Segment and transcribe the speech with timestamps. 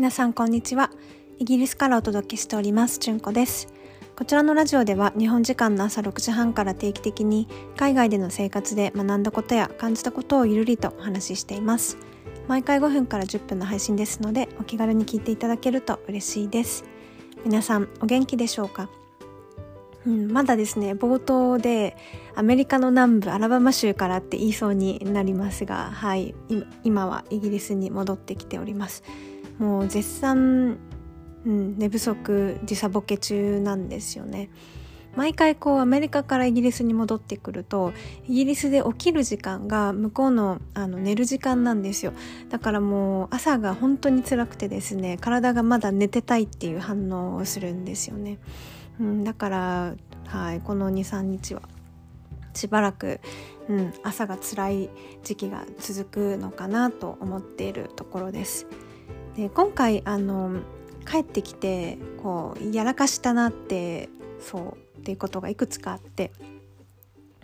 [0.00, 0.90] 皆さんこんにちは。
[1.38, 3.68] イギリスからお届けしておりますじゅんこです。
[4.16, 7.46] こちらのラジオでは日本時間の朝6時半から定期的に
[7.76, 11.98] 海外での生活で学んだことや感じたことをゆるりとお話ししています。
[12.48, 16.84] 毎回5分から10分の配信ですのでお気軽に聞いていただけると嬉しいです。
[17.44, 18.88] 皆さんお元気でしょうか？
[20.06, 21.94] うん、まだですね冒頭で
[22.34, 26.34] アメリカの南部アラバマ州からって言いそうになりますがはい
[26.84, 29.02] 今はイギリスに戻ってきております。
[29.60, 30.78] もう絶賛、
[31.44, 34.48] うん、寝不足時差ボケ中なんですよね。
[35.16, 37.92] 毎回こうアメリカからイギリスに戻ってくると
[38.28, 42.12] イギリスで起きる時間が向こうのあの寝る時間なんですよ。
[42.48, 48.38] だからもう朝が本当に辛くてですね体がまだ寝てたいっていう反応をするんですよね。
[48.98, 49.94] うん、だから、
[50.26, 51.62] はい、この23日は
[52.54, 53.20] しばらく、
[53.68, 54.90] うん、朝が辛い
[55.22, 58.66] 時期が続くのかなと思っているところです。
[59.36, 60.60] で今回あの
[61.08, 64.08] 帰ってきてこうやらかしたなって
[64.40, 66.32] そうっていうことがいくつかあって。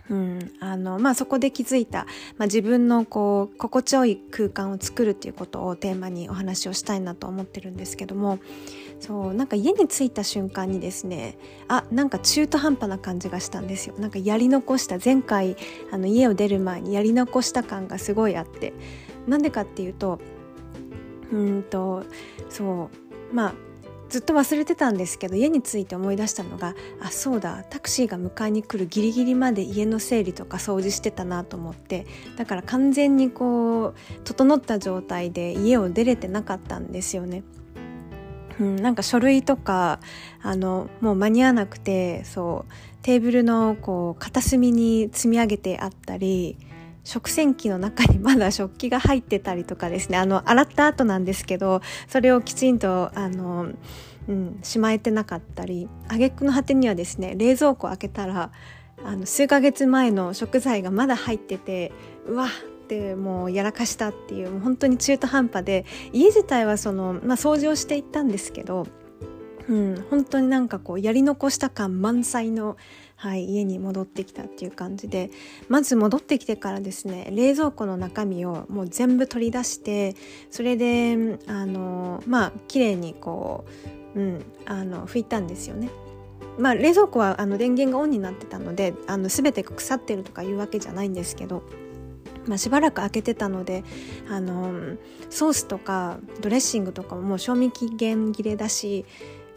[0.09, 2.05] うんあのまあ、そこで気づいた、
[2.37, 8.39] まあ、自分のこう心地よい空間を作るっていうことをテーマにお話をしたいなと思ってるんですけども。
[8.99, 13.95] そうなんか家に着いた瞬間にですねあなんか中途半端な感じがしたんですよ。
[13.99, 15.55] なんかやり残した前回
[15.91, 18.73] あの家を出る前にやり残した感がすごいあって。
[19.27, 20.19] なんでかっていうと
[21.31, 22.03] うんと
[22.49, 22.89] そ
[23.31, 23.53] うまあ
[24.09, 32.05] ずっと忘れてたんですけど家に着いて思い出したのがあそうだタクシーが迎えに来るギリギリまで家の整理とか掃除してたなと思って
[32.37, 37.43] だから完全にこう整った状態で家を出れてなかったんですよね。
[38.59, 39.99] うん、なんか書類とか
[40.41, 46.57] あのもう間に合わなくてそうテーブルのこう片隅に積み上げてあったり
[47.07, 50.17] 食洗機の中にまだ食器が入ってたりとかですね。
[50.19, 53.69] あの洗った後なんですけどそれをきちんとあの、
[54.27, 55.87] うん、しまえてなかったり。
[56.09, 58.51] 挙句の果てにはですね冷蔵庫開けたら
[59.05, 61.93] あの数ヶ月前の食材がまだ入ってて
[62.27, 68.85] うわってもうやらかしたっていうもう本当に中途半端で家自体はその、まあ、掃除をしていったんですけど、
[69.69, 72.77] うん、本当になんかこうやり残した感満載の
[73.17, 75.31] はい、家に戻ってきたっていう感じで
[75.69, 80.15] まず戻ってきてからですね冷蔵庫の中身をもう全部取り出して
[80.51, 83.65] それであのまあ綺麗にこ
[84.15, 85.89] う、うん、あの拭いたんですよね。
[86.59, 91.61] まあ、冷蔵庫はあの電源がオンになってたのであの全て腐ってるとかいうわけじゃないんですけど、
[92.47, 93.83] まあ、しばらく開けてたので
[94.27, 94.97] あの
[95.29, 99.05] ソースとかドレッシングとかももう賞味期限切れだし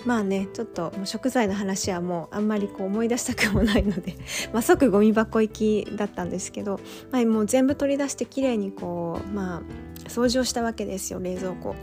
[0.06, 4.16] まあねちょっと食材の話はもうあんまりこう思い出したくもないので
[4.52, 6.80] まあ即ゴミ箱行きだったんですけど、
[7.10, 11.74] まあ、もう全部取り出してきれいにこうまあ掃除をしたわけですよ冷蔵庫。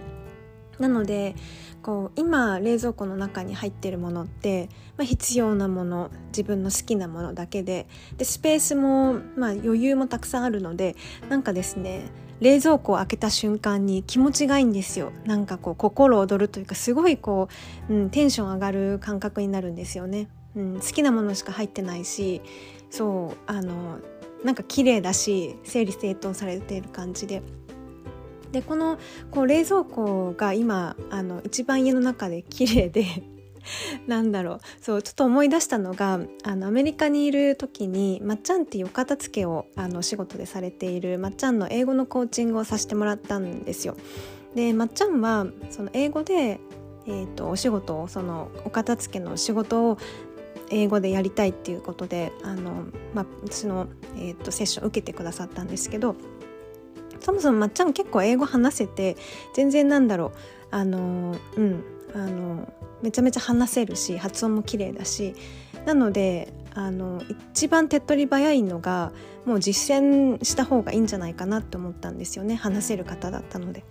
[0.80, 1.36] なので
[1.82, 10.96] こう今冷蔵庫の中に入ってるものって、まあ、必要なもの自分の好きなものだけででスペースも、まあ、余裕もたくさんあるので
[11.30, 12.02] なんかですね
[12.40, 15.12] 冷蔵庫を開けた瞬間に気持ちがいいんですよ。
[15.26, 17.50] なんかこう心躍るというかすごいこ
[17.90, 22.42] う、うん、テンション上がる感覚になるんですよね、うん、好きなものしか入ってないし
[22.90, 24.00] そうあの
[24.44, 27.42] なんか綺麗だし整理整頓されている感じで。
[28.52, 28.98] でこの
[29.30, 33.06] こう冷蔵庫が今あの一番家の中で綺麗で
[34.08, 43.96] なんだろうそうちょっと思い出したのがあのアメリカにいる時にまっちゃんっていうお片付けをあの仕事でされているまっちゃんの英語のコーチングをさせてもらったんですよ。
[44.56, 46.60] でまっちゃんはその英語で、
[47.06, 49.98] えーと、お仕事をそのお片付けの仕事を
[50.70, 56.16] 英語でやりたいっていうことであの、まあ、私の、えーと、セッション受けてくださったんですけど
[57.20, 59.18] そもそもまっちゃん結構英語話せて
[59.54, 60.32] 全然なんだろう
[60.72, 65.36] あのうんあのめちゃめちゃ話せるし発音も綺麗だし
[65.86, 67.22] なのであの
[67.54, 69.12] 一番手っ取り早いのが
[69.46, 73.84] もう実践した方がいいんじゃないかなって思ったんですよね話せる方だったので。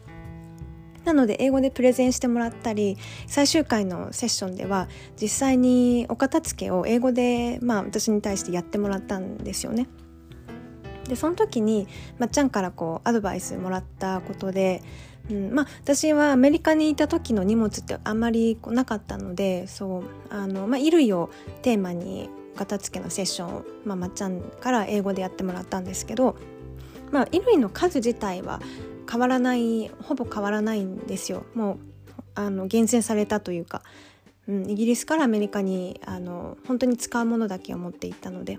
[1.05, 2.99] なので英語でプレゼンしてもらったり
[3.29, 4.89] 最終回のセッションでは
[5.21, 9.87] 実際にお片付けを英語で、まあ、私に対してやってもらったんですよね。
[11.09, 11.87] でその時に
[12.19, 14.83] まっちゃんからこうアドバイスもらったことで
[15.31, 21.31] うん、まあ私はアメリカにいた時の荷物ってあんまりなかったのでそうあの、まあ、衣類を
[21.63, 26.37] テーマに片付けのセッションを、まあ、まっちゃんから英語でやってもらったんですけど、
[27.13, 28.61] まあ、衣類の数自体は
[29.11, 31.79] 変わらないほぼ変わらないんですよもう
[32.35, 33.83] あの厳選されたというか、
[34.49, 38.59] うん、イギリスからアメリカにあの本当に使うものだけを持っていったので。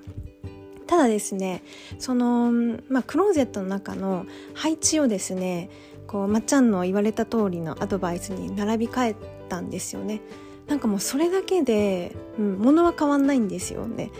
[0.88, 1.63] ただですね
[2.00, 2.50] その、
[2.90, 5.70] まあ、クローゼットの中の配置をですね
[6.07, 9.15] こうまっちゃんの言われた通りのアドバイスに並び替え
[9.50, 10.21] たんですよね。
[10.68, 14.12] なんかもうそれだけで、うん、物は変わんないんですよね。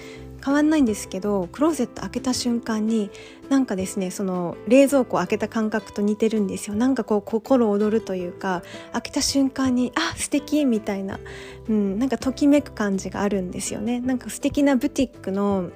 [0.44, 3.10] 変わんないんですけどクローゼット開けた瞬間に
[3.50, 6.75] なんかですねその冷蔵庫開けた感覚と似てるんですよ。
[6.75, 8.63] なんかこう心躍るというか
[8.94, 11.19] 開けた瞬間にあ素敵みたいな、
[11.68, 14.00] うん、なんかときめく感じがあるんですよね。
[14.00, 15.69] なんか素敵なブティックの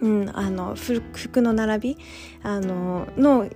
[0.00, 1.98] うん、あの服の並び
[2.42, 3.48] あのの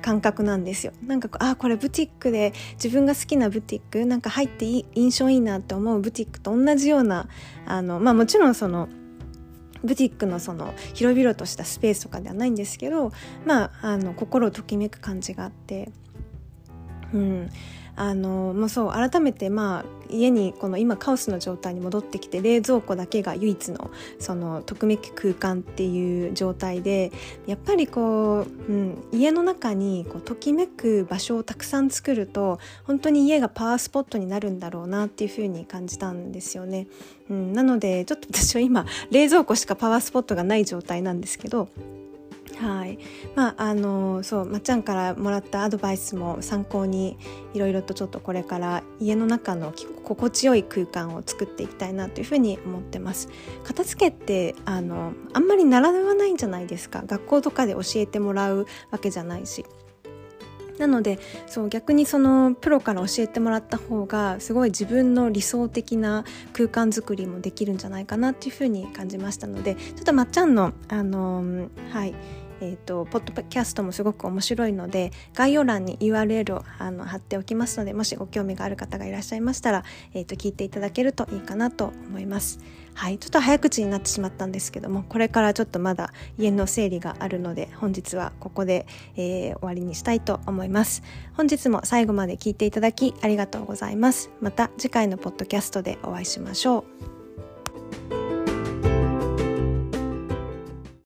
[0.00, 0.92] 感覚なんですよ。
[1.06, 7.28] なんかああこれブティックで自分が好きなブティックなんか入っていい印象いいなって思うブティックと同じような
[7.66, 8.88] あのまあもちろんその
[9.82, 13.12] ブティックのその広々としたスペースとかではないんですけど
[13.46, 15.90] まああの心をときめく感じがあって
[17.14, 17.50] うん
[18.00, 27.12] あのもうそう改めてまあ家にこの今カオスの状態に戻ってきて冷蔵庫だけが唯一のそのとくめき空間っていう状態で
[27.46, 36.86] やっぱりこう、うん、家の中にこうときめく場所をたくさん作ると本当に家がパワースポットになるんだろうなっていうふうに感じたんですよね。
[37.28, 41.68] うん、なのでちょっと私は今冷蔵庫しかパワースポットがない状態なんですけど
[42.60, 42.98] はい。
[43.34, 47.16] まああのそうまっちゃんからもらったアドバイスも参考に
[47.54, 49.72] いろいろとちょっとこれから家の中の
[50.04, 53.28] 心地よい空間を作っていきたいなというふうに思ってます。
[53.64, 57.02] 片付けってあのあんまり習わないんじゃないですか。
[57.06, 59.64] 学校とかで教えてもらうわけじゃないし。
[60.80, 66.24] なのでそう逆にそのプロから教えてもらった方がすごい自分の理想的な
[66.54, 72.14] 空間づくりもできるんじゃないかなっていうふうに感じましたのでちょっとまっちゃんのあのはい。
[72.60, 79.84] えーと、ポッドキャストもすごく面白いので概要欄に URL をあの貼っておきますのでもしご興味がある方がいらっしゃいましたら、
[80.14, 82.60] えーと、聞いていただけるといいかなと思います。
[82.94, 88.86] はい、ちょっと早口になってしまったんですけどもこれからちょっとまだ家の整理があるので本日はここで、
[89.16, 91.02] えー、終わりにしたいと思います。
[91.34, 94.30] 本日も最後まで聞いていただきありがとうございます。
[94.40, 96.84] また次回のポッドキャストでお会いしましょ
[97.16, 97.19] う。